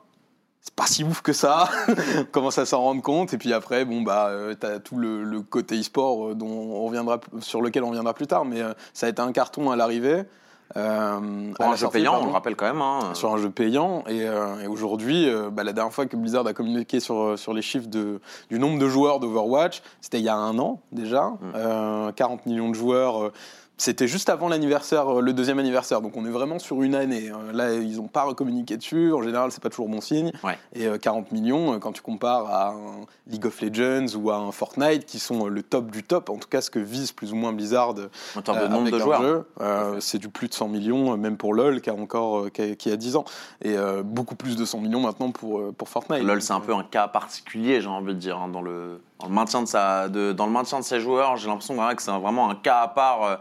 [0.65, 1.69] c'est pas si ouf que ça.
[2.17, 3.34] on commence à s'en rendre compte.
[3.34, 6.86] Et puis après, bon, bah, euh, t'as tout le, le côté e-sport euh, dont on
[6.86, 8.45] reviendra, sur lequel on reviendra plus tard.
[8.45, 10.23] Mais euh, ça a été un carton à l'arrivée.
[10.73, 12.82] Pour à un la jeu sortie, payant, on le rappelle quand même.
[12.82, 13.13] hein.
[13.13, 14.04] sur un jeu payant.
[14.10, 17.88] Et, et aujourd'hui, bah, la dernière fois que Blizzard a communiqué sur, sur les chiffres
[17.88, 21.28] de, du nombre de joueurs d'Overwatch, c'était il y a un an déjà.
[21.28, 21.38] Mm.
[21.56, 23.32] Euh, 40 millions de joueurs.
[23.76, 26.96] Euh, c'était juste avant l'anniversaire, euh, le deuxième anniversaire, donc on est vraiment sur une
[26.96, 27.30] année.
[27.30, 27.40] hein.
[27.54, 29.12] Là, ils n'ont pas recommuniqué dessus.
[29.14, 30.32] En général, c'est pas toujours bon signe.
[30.44, 30.58] Ouais.
[30.74, 34.38] Et euh, 40 millions, euh, quand tu compares à un League of Legends ou à
[34.38, 37.12] un Fortnite, qui sont euh, le top du top, en tout cas ce que vise
[37.12, 37.96] plus ou moins Blizzard
[38.36, 39.22] En termes de euh, nombre de joueurs.
[39.22, 42.46] jeu, euh, c'est du plus de 100 millions, euh, même pour LoL, qui a encore
[42.46, 43.26] euh, qui a, qui a 10 ans.
[43.62, 46.24] Et euh, beaucoup plus de 100 millions maintenant pour, euh, pour Fortnite.
[46.24, 49.28] LoL, c'est un peu un cas particulier, j'ai envie de dire, hein, dans, le, dans,
[49.28, 51.38] le maintien de ses joueurs.
[51.38, 53.36] J'ai l'impression que c'est vraiment un cas à part euh,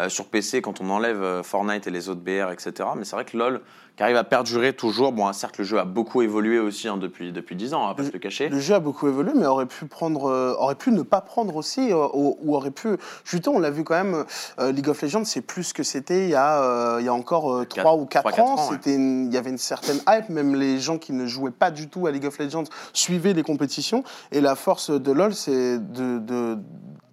[0.00, 2.88] euh, sur PC quand on enlève euh, Fortnite et les autres BR, etc.
[2.96, 3.62] Mais c'est vrai que LoL,
[4.00, 5.12] qui arrive à perdurer toujours.
[5.12, 7.94] Bon, certes, le jeu a beaucoup évolué aussi hein, depuis, depuis 10 ans, on va
[7.94, 8.48] pas se le cacher.
[8.48, 11.54] Le jeu a beaucoup évolué, mais aurait pu prendre, euh, aurait pu ne pas prendre
[11.54, 12.88] aussi, euh, ou, ou aurait pu.
[13.26, 14.24] Justement, on l'a vu quand même.
[14.58, 17.12] euh, League of Legends, c'est plus ce que c'était il y a, il y a
[17.12, 18.54] encore euh, Quatre- 3 ou 4 trois, quatre ans.
[18.54, 18.76] ans, ouais.
[18.76, 20.30] C'était, une- il y avait une certaine hype.
[20.30, 23.42] Même les gens qui ne jouaient pas du tout à League of Legends suivaient les
[23.42, 24.02] compétitions.
[24.32, 26.58] Et la force de LoL, c'est de, de-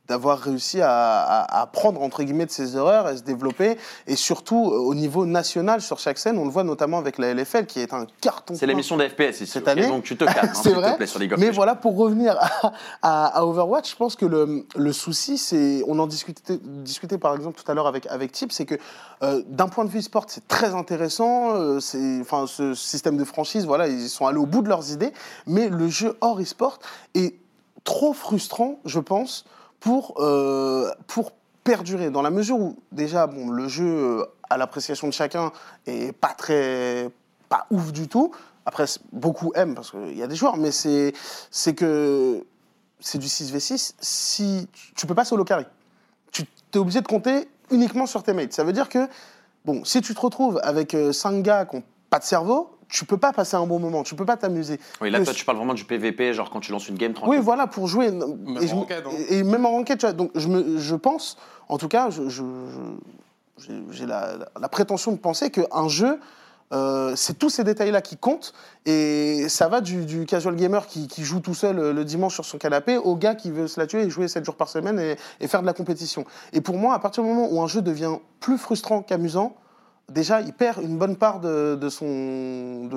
[0.07, 4.15] d'avoir réussi à, à- à prendre entre guillemets de ses erreurs et se développer et
[4.15, 7.65] surtout euh, au niveau national sur chaque scène on le voit notamment avec la LFL
[7.65, 9.47] qui est un carton C'est l'émission des FPS ici.
[9.47, 9.87] Cette année.
[9.87, 11.75] Donc tu te calmes, hein, C'est s'il te vrai, plaît, sur League of Mais voilà,
[11.75, 16.07] pour revenir à, à- à Overwatch, je pense que le, le souci, c'est, on en
[16.07, 18.75] discutait, discutait par exemple tout à l'heure avec, avec Tip, c'est que
[19.23, 21.55] euh, d'un point de vue sport, c'est très intéressant.
[21.55, 24.91] euh, c'est, enfin, ce système de franchise, voilà, ils sont allés au bout de leurs
[24.91, 25.11] idées,
[25.45, 26.79] mais le jeu hors e-sport
[27.15, 27.35] est
[27.83, 29.45] trop frustrant, je pense,
[29.79, 31.31] pour, euh, pour
[31.63, 35.51] perdurer, dans la mesure où déjà, bon, le jeu, euh, à l'appréciation de chacun,
[35.85, 37.09] est pas très,
[37.49, 38.31] pas ouf du tout.
[38.65, 41.13] Après, beaucoup aiment parce qu'il y a des joueurs, mais c'est,
[41.75, 42.45] que
[42.99, 43.93] c'est du 6v6.
[43.99, 45.65] Si tu peux pas solo carry,
[46.31, 48.53] tu es obligé de compter uniquement sur tes mates.
[48.53, 49.07] Ça veut dire que,
[49.63, 53.17] bon, si tu te retrouves avec 5 gars qui n'ont pas de cerveau, tu peux
[53.17, 54.79] pas passer un bon moment, tu peux pas t'amuser.
[55.01, 57.15] Oui, là, toi, tu parles vraiment du PVP, genre quand tu lances une game Oui,
[57.15, 57.39] tranquille.
[57.41, 58.11] voilà, pour jouer.
[58.11, 59.09] Même et, en ranked, hein.
[59.29, 60.13] et- même en ranked, tu vois.
[60.13, 61.37] Donc, je, me, je pense,
[61.69, 62.43] en tout cas, je, je-
[63.59, 66.19] je- j'ai- la, la- la prétention de penser qu'un jeu,
[66.73, 68.53] euh, c'est tous ces détails-là qui comptent.
[68.85, 72.33] Et ça va du, du casual gamer qui, qui joue tout seul euh, le dimanche
[72.35, 74.67] sur son canapé au gars qui veut se la tuer et jouer 7 jours par
[74.69, 76.25] semaine et, et faire de la compétition.
[76.53, 79.55] Et pour moi, à partir du moment où un jeu devient plus frustrant qu'amusant,
[80.11, 82.89] déjà, il perd une bonne part de, son,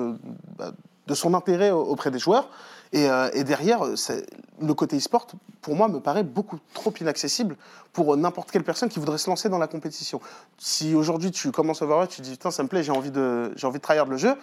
[0.57, 0.71] bah,
[1.07, 2.49] de son intérêt au- auprès des joueurs.
[2.93, 5.27] Et, euh, derrière, le côté e-sport,
[5.61, 7.55] pour moi, me paraît beaucoup trop inaccessible
[7.93, 10.19] pour n'importe quelle personne qui voudrait se lancer dans la compétition.
[10.57, 13.65] Si aujourd'hui tu commences Overwatch, tu dis putain, ça me plaît, j'ai envie de, j'ai
[13.67, 14.35] envie de tryhard le jeu.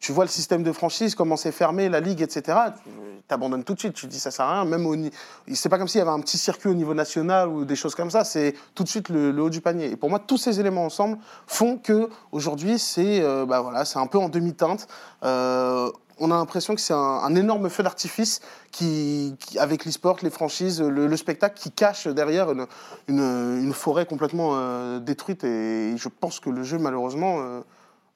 [0.00, 2.58] Tu vois le système de franchise, comment c'est fermé, la ligue, etc.
[2.82, 2.90] Tu
[3.28, 3.92] t'abandonnes tout de suite.
[3.92, 4.64] Tu te dis ça sert à rien.
[4.64, 4.96] Même au,
[5.52, 7.94] c'est pas comme s'il y avait un petit circuit au niveau national ou des choses
[7.94, 8.24] comme ça.
[8.24, 9.90] C'est tout de suite le, haut du panier.
[9.90, 13.98] Et pour moi, tous ces éléments ensemble font que aujourd'hui, c'est, euh, bah voilà, c'est
[13.98, 14.88] un peu en demi-teinte.
[15.22, 18.40] Euh, on a l'impression que c'est un, énorme feu d'artifice
[18.72, 22.66] qui, avec l'e-sport, les franchises, le, le spectacle qui cache derrière une,
[23.08, 25.44] une- forêt complètement euh, détruite.
[25.44, 27.62] Et je pense que le jeu, malheureusement,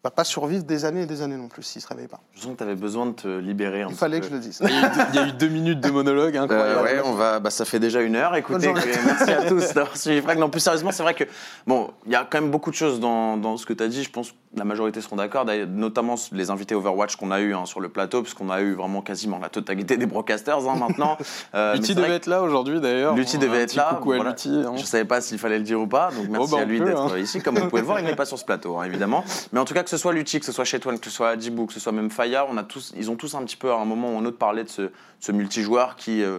[0.05, 2.21] va pas survivre des années et des années non plus s'il se réveille pas.
[2.35, 3.83] Je sens que tu avais besoin de te libérer.
[3.83, 4.27] un Il petit fallait peu.
[4.27, 4.61] que je le dise.
[4.62, 7.01] Il y a eu deux- il y a eu deux minutes de monologue Euh, ouais,
[7.05, 8.37] on va, bah, ça fait déjà une heure.
[8.37, 8.71] Écoutez,
[9.07, 10.38] merci à tous d'avoir suivi Frag.
[10.38, 11.25] Non, plus sérieusement, c'est vrai que
[11.67, 13.88] bon, il y a quand même beaucoup de choses dans, dans ce que tu as
[13.88, 14.03] dit.
[14.05, 17.64] Je pense que la majorité seront d'accord, notamment les invités Overwatch qu'on a eu hein,
[17.67, 21.17] sur le plateau, puisqu'on a eu vraiment quasiment la totalité des broadcasters hein, maintenant.
[21.55, 23.14] Euh, Lutti devait être là aujourd'hui d'ailleurs.
[23.14, 24.31] Lutti Un devait être petit là, Coucou à voilà.
[24.31, 24.49] Lutti.
[24.49, 24.73] hein.
[24.75, 26.81] Je ne savais pas s'il fallait le dire ou pas, donc merci bah, à lui
[26.81, 27.19] d'être hein.
[27.19, 27.40] ici.
[27.40, 29.25] Comme vous pouvez le voir, il n'est pas sur ce plateau, hein, évidemment.
[29.53, 31.30] Mais en tout cas, que ce soit Lutti, que ce soit Chetouane, que ce soit
[31.30, 33.70] Adibou, que ce soit même Faya, on a tous, ils ont tous un petit peu
[33.70, 36.38] à un moment ou un autre parlé de ce, multijoueur qui euh,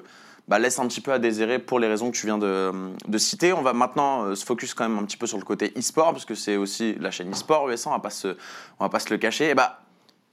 [0.50, 3.54] bah, laisse un petit peu à désirer pour les raisons que tu viens de, citer.
[3.54, 6.12] On va maintenant euh, se focus quand même un petit peu sur le côté e-sport,
[6.12, 8.36] parce que c'est aussi la chaîne e-sport USA, on va pas se,
[8.80, 9.56] on va pas se le cacher.
[9.56, 9.80] Bah,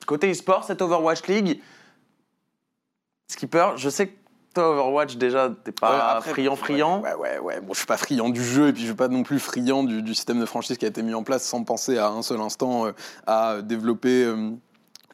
[0.04, 1.60] côté e-sport, cette Overwatch League,
[3.28, 4.21] Skipper, je sais que
[4.52, 7.00] toi, Overwatch, déjà, t'es Ouais, pas après, friand, friand.
[7.02, 7.60] Ouais, ouais, ouais.
[7.60, 9.84] Bon, je suis pas friand du jeu et puis je suis pas non plus friand
[9.84, 12.22] du, du système de franchise qui a été mis en place sans penser à un
[12.22, 12.92] seul instant euh,
[13.26, 14.50] à développer euh,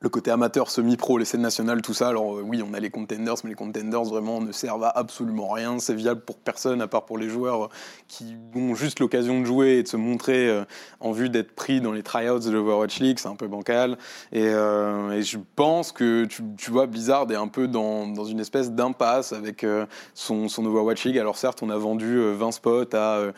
[0.01, 2.09] le côté amateur, semi-pro, les scènes nationales, tout ça.
[2.09, 5.49] Alors euh, oui, on a les contenders, mais les contenders vraiment ne servent à absolument
[5.49, 5.79] rien.
[5.79, 7.69] C'est viable pour personne à part pour les joueurs euh,
[8.07, 10.65] qui ont juste l'occasion de jouer et de se montrer euh,
[11.01, 13.19] en vue d'être pris dans les tryouts de l'Overwatch League.
[13.19, 13.99] C'est un peu bancal.
[14.33, 19.65] Et, je pense que tu, vois, Blizzard est un peu dans, une espèce d'impasse avec
[20.15, 21.19] son, Overwatch League.
[21.19, 23.33] Alors certes, on a vendu euh, 20 spots à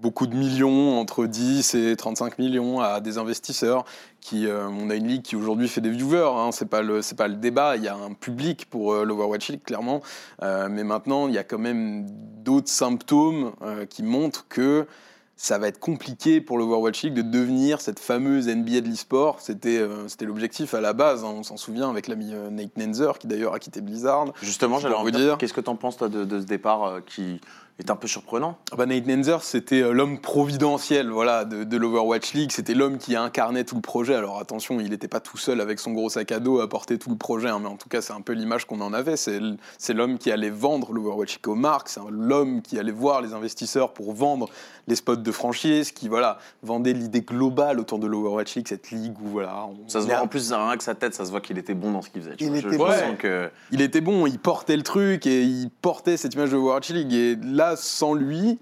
[0.00, 3.84] beaucoup de millions, entre 10 et 35 millions à des investisseurs.
[4.20, 7.02] Qui, euh, on a une ligue qui aujourd'hui fait des viewers, hein, c'est pas le
[7.02, 7.76] c'est pas le débat.
[7.76, 10.00] Il y a un public pour euh, l'Overwatch League clairement,
[10.42, 12.06] Euh, mais maintenant il y a quand même
[12.44, 14.86] d'autres symptômes euh, qui montrent que
[15.34, 19.40] ça va être compliqué pour l'Overwatch League de devenir cette fameuse NBA de l'e-sport.
[19.40, 21.24] C'était euh, l'objectif à la base.
[21.24, 21.32] hein.
[21.34, 24.26] On s'en souvient avec l'ami euh, Nate Nenzer qui d'ailleurs a quitté Blizzard.
[24.40, 25.38] Justement, j'allais en vous dire, dire.
[25.38, 27.40] qu'est-ce que tu en penses, toi, de, de ce départ euh, qui,
[27.78, 28.58] est un peu surprenant.
[28.70, 32.52] Ah bah, Nate Nenzer, c'était euh, l'homme providentiel voilà, de, de l'Overwatch League.
[32.52, 34.14] C'était l'homme qui incarnait tout le projet.
[34.14, 36.98] Alors attention, il n'était pas tout seul avec son gros sac à dos à porter
[36.98, 39.16] tout le projet, hein, mais en tout cas, c'est un peu l'image qu'on en avait.
[39.16, 43.32] C'est l'homme qui allait vendre l'Overwatch League aux marques, c'est l'homme qui allait voir les
[43.32, 44.48] investisseurs pour vendre
[44.88, 49.14] les spots de franchise, qui voilà, vendait l'idée globale autour de l'Overwatch League, cette ligue
[49.22, 51.40] où voilà, on- Ça se voit en plus, rien que sa tête, ça se voit
[51.40, 52.34] qu'il était bon dans ce qu'il faisait.
[52.40, 52.58] Il vois.
[52.58, 52.90] Était je bon.
[52.90, 56.56] sens que il était bon, il portait le truc et il portait cette image de
[56.56, 57.12] Overwatch League.
[57.12, 58.58] Et là, sans lui,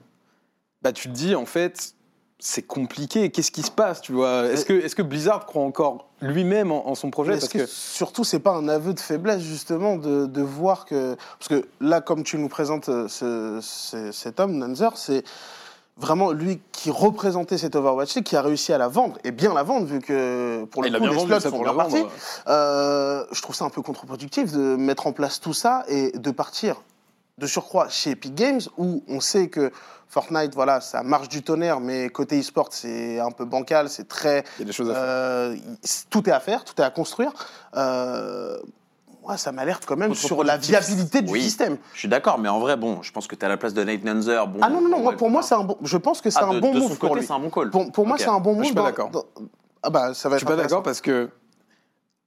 [0.82, 1.94] bah, tu te dis, en fait,
[2.38, 3.30] c'est compliqué.
[3.30, 4.44] Qu'est-ce qui se passe, tu vois?
[4.46, 7.32] Est-ce que, est que Blizzard croit encore lui-même en, en son projet?
[7.32, 11.16] Parce que, que surtout, c'est pas un aveu de faiblesse justement de, de voir que
[11.38, 15.22] parce que là, comme tu nous présentes euh, ce- ce- cet homme, Nanzer, c'est
[15.98, 19.52] vraiment lui qui représentait cette Overwatch League, qui a réussi à la vendre et bien
[19.52, 21.96] la vendre vu que pour le a coup les slots sont pour bien partis.
[22.48, 26.30] Euh, je trouve ça un peu contre-productif de mettre en place tout ça et de
[26.30, 26.80] partir
[27.40, 29.72] de surcroît chez Epic Games où on sait que
[30.08, 34.44] Fortnite, voilà, ça marche du tonnerre, mais côté e-sport, c'est un peu bancal, c'est très
[34.58, 35.02] Il y a des choses à faire.
[35.04, 35.56] euh,
[36.10, 37.32] tout est à faire, tout est à construire.
[37.76, 38.56] Euh,
[39.22, 41.42] moi, ça m'alerte quand même sur la viabilité du Oui.
[41.42, 41.78] système.
[41.94, 43.84] je suis d'accord, mais en vrai, bon, je pense que tu à la place de
[43.84, 44.46] Nate Nanzer.
[44.48, 45.76] Bon, Ah non, non, non, moi, pour moi, c'est un bon.
[45.82, 46.98] Je pense que c'est ah, un bon move
[47.30, 47.70] un bon call.
[47.70, 48.62] Pour, pour moi, c'est un bon move.
[48.62, 49.10] je suis pas d'accord.
[49.10, 49.24] dans-
[49.82, 51.30] Ah bah, ça va Je être suis pas d'accord parce que,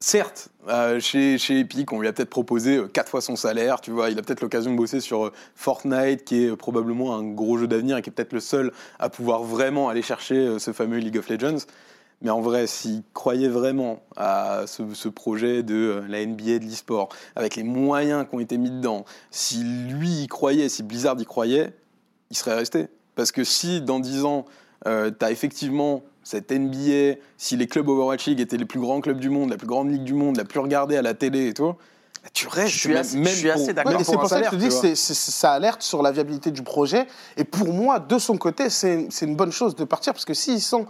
[0.03, 3.79] certes, euh, chez, chez Epic, on lui a peut-être proposé euh, quatre fois son salaire,
[3.79, 7.23] tu vois, il a peut-être l'occasion de bosser sur euh, Fortnite, qui est probablement un
[7.23, 10.73] gros jeu d'avenir et qui est peut-être le seul à pouvoir vraiment aller chercher ce
[10.73, 11.65] fameux League of Legends.
[12.21, 17.55] Mais en vrai, s'il croyait vraiment à ce, projet de la NBA de l'e-sport, avec
[17.55, 21.73] les moyens qui ont été mis dedans, si lui y croyait, si Blizzard y croyait,
[22.29, 22.87] il serait resté.
[23.15, 24.45] Parce que si dans 10 ans,
[24.85, 29.01] euh, tu as effectivement cette NBA, si les clubs Overwatch League étaient les plus grands
[29.01, 31.47] clubs du monde, la plus grande ligue du monde, la plus regardée à la télé
[31.49, 31.73] et tout,
[32.33, 32.69] tu restes.
[32.73, 33.91] Je suis même- assez- même je suis pour- assez d'accord.
[33.97, 36.61] Ouais, c'est pour ça que je te dis que ça alerte sur la viabilité du
[36.63, 37.05] projet.
[37.35, 40.33] Et pour moi, de son côté, c'est c'est une bonne chose de partir parce que
[40.33, 40.85] s'il sent.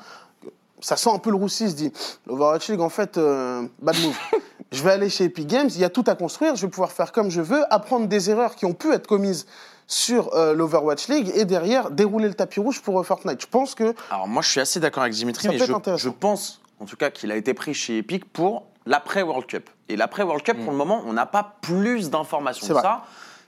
[0.81, 1.93] Ça sent un peu le roussi, il se dit
[2.27, 4.17] l'Overwatch League, en fait, euh, bad move.
[4.73, 6.91] je vais aller chez Epic Games, il y a tout à construire, je vais pouvoir
[6.91, 9.45] faire comme je veux, apprendre des erreurs qui ont pu être commises
[9.93, 13.41] sur euh, l'Overwatch League et derrière dérouler le tapis rouge pour euh, Fortnite.
[13.41, 16.85] Je pense que Alors moi, je suis assez d'accord avec Dimitri, mais je, pense, en
[16.85, 19.69] tout cas, qu'il a été pris chez Epic pour l'après World Cup.
[19.89, 22.81] Et l'après World Cup, pour le moment, on n'a pas plus d'informations que vrai.
[22.81, 23.03] ça.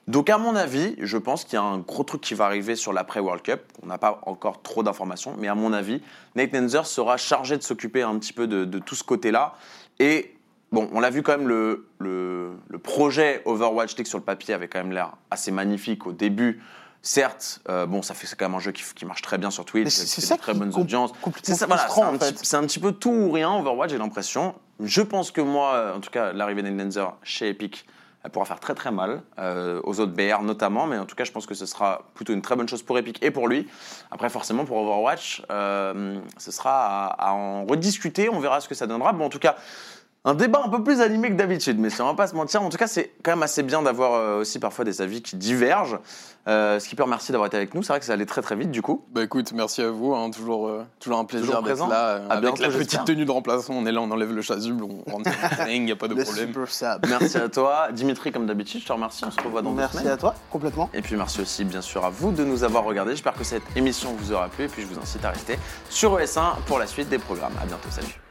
[0.07, 2.75] Donc, à mon avis, je pense qu'il y a un gros truc qui va arriver
[2.75, 3.61] sur l'après World Cup.
[3.81, 5.99] On n'a pas encore trop d'informations, mais à mon avis,
[6.35, 9.55] Nate Nenzer sera chargé de s'occuper un petit peu de, de tout ce côté-là.
[9.97, 10.34] Et
[10.75, 14.53] bon, on l'a vu quand même, le, le, le projet Overwatch League sur le papier
[14.53, 16.61] avait quand même l'air assez magnifique au début.
[17.01, 19.51] Certes, euh, bon, ça fait c'est quand même un jeu qui, qui marche très bien
[19.51, 21.11] sur Twitch, c'est- qui c'est fait ça de très bonnes audiences.
[21.43, 23.97] C'est ça, voilà, c'est un, petit- c'est un petit peu tout ou rien Overwatch, j'ai
[23.99, 24.55] l'impression.
[24.79, 27.85] Je pense que moi, en tout cas, l'arrivée d'Endenzer chez Epic,
[28.23, 31.25] elle pourra faire très très mal euh, aux autres BR notamment, mais en tout cas,
[31.25, 33.67] je pense que ce sera plutôt une très bonne chose pour Epic et pour lui.
[34.09, 38.29] Après, forcément, pour Overwatch, euh, ce sera à, à en rediscuter.
[38.29, 39.13] On verra ce que ça donnera.
[39.13, 39.55] Bon, en tout cas.
[40.27, 42.63] Un débat un peu plus animé que d'habitude, mais on va pas se mentir.
[42.63, 45.35] En tout cas, c'est quand même assez bien d'avoir euh, aussi parfois des avis qui
[45.35, 45.99] divergent.
[46.47, 47.83] Euh, Skipper, merci d'avoir été avec nous.
[47.83, 49.03] C'est vrai que ça allait très très vite du coup.
[49.11, 51.87] Bah écoute, merci à vous, hein, toujours, euh, toujours un plaisir Toujours d'être présent.
[51.87, 52.07] là.
[52.07, 54.83] euh, À avec la petite tenue de remplaçant, on est là, on enlève le chasuble,
[54.83, 55.29] on rentre
[55.69, 56.51] il n'y a pas de le problème.
[57.07, 58.81] Merci à toi, Dimitri, comme d'habitude.
[58.81, 59.25] Je te remercie.
[59.25, 60.89] On se revoit dans deux Merci à toi, complètement.
[60.95, 63.11] Et puis merci aussi bien sûr à vous de nous avoir regardés.
[63.11, 65.59] J'espère que cette émission vous aura plu et puis je vous incite à rester
[65.89, 67.53] sur ES1 pour la suite des programmes.
[67.61, 68.24] À bientôt, salut.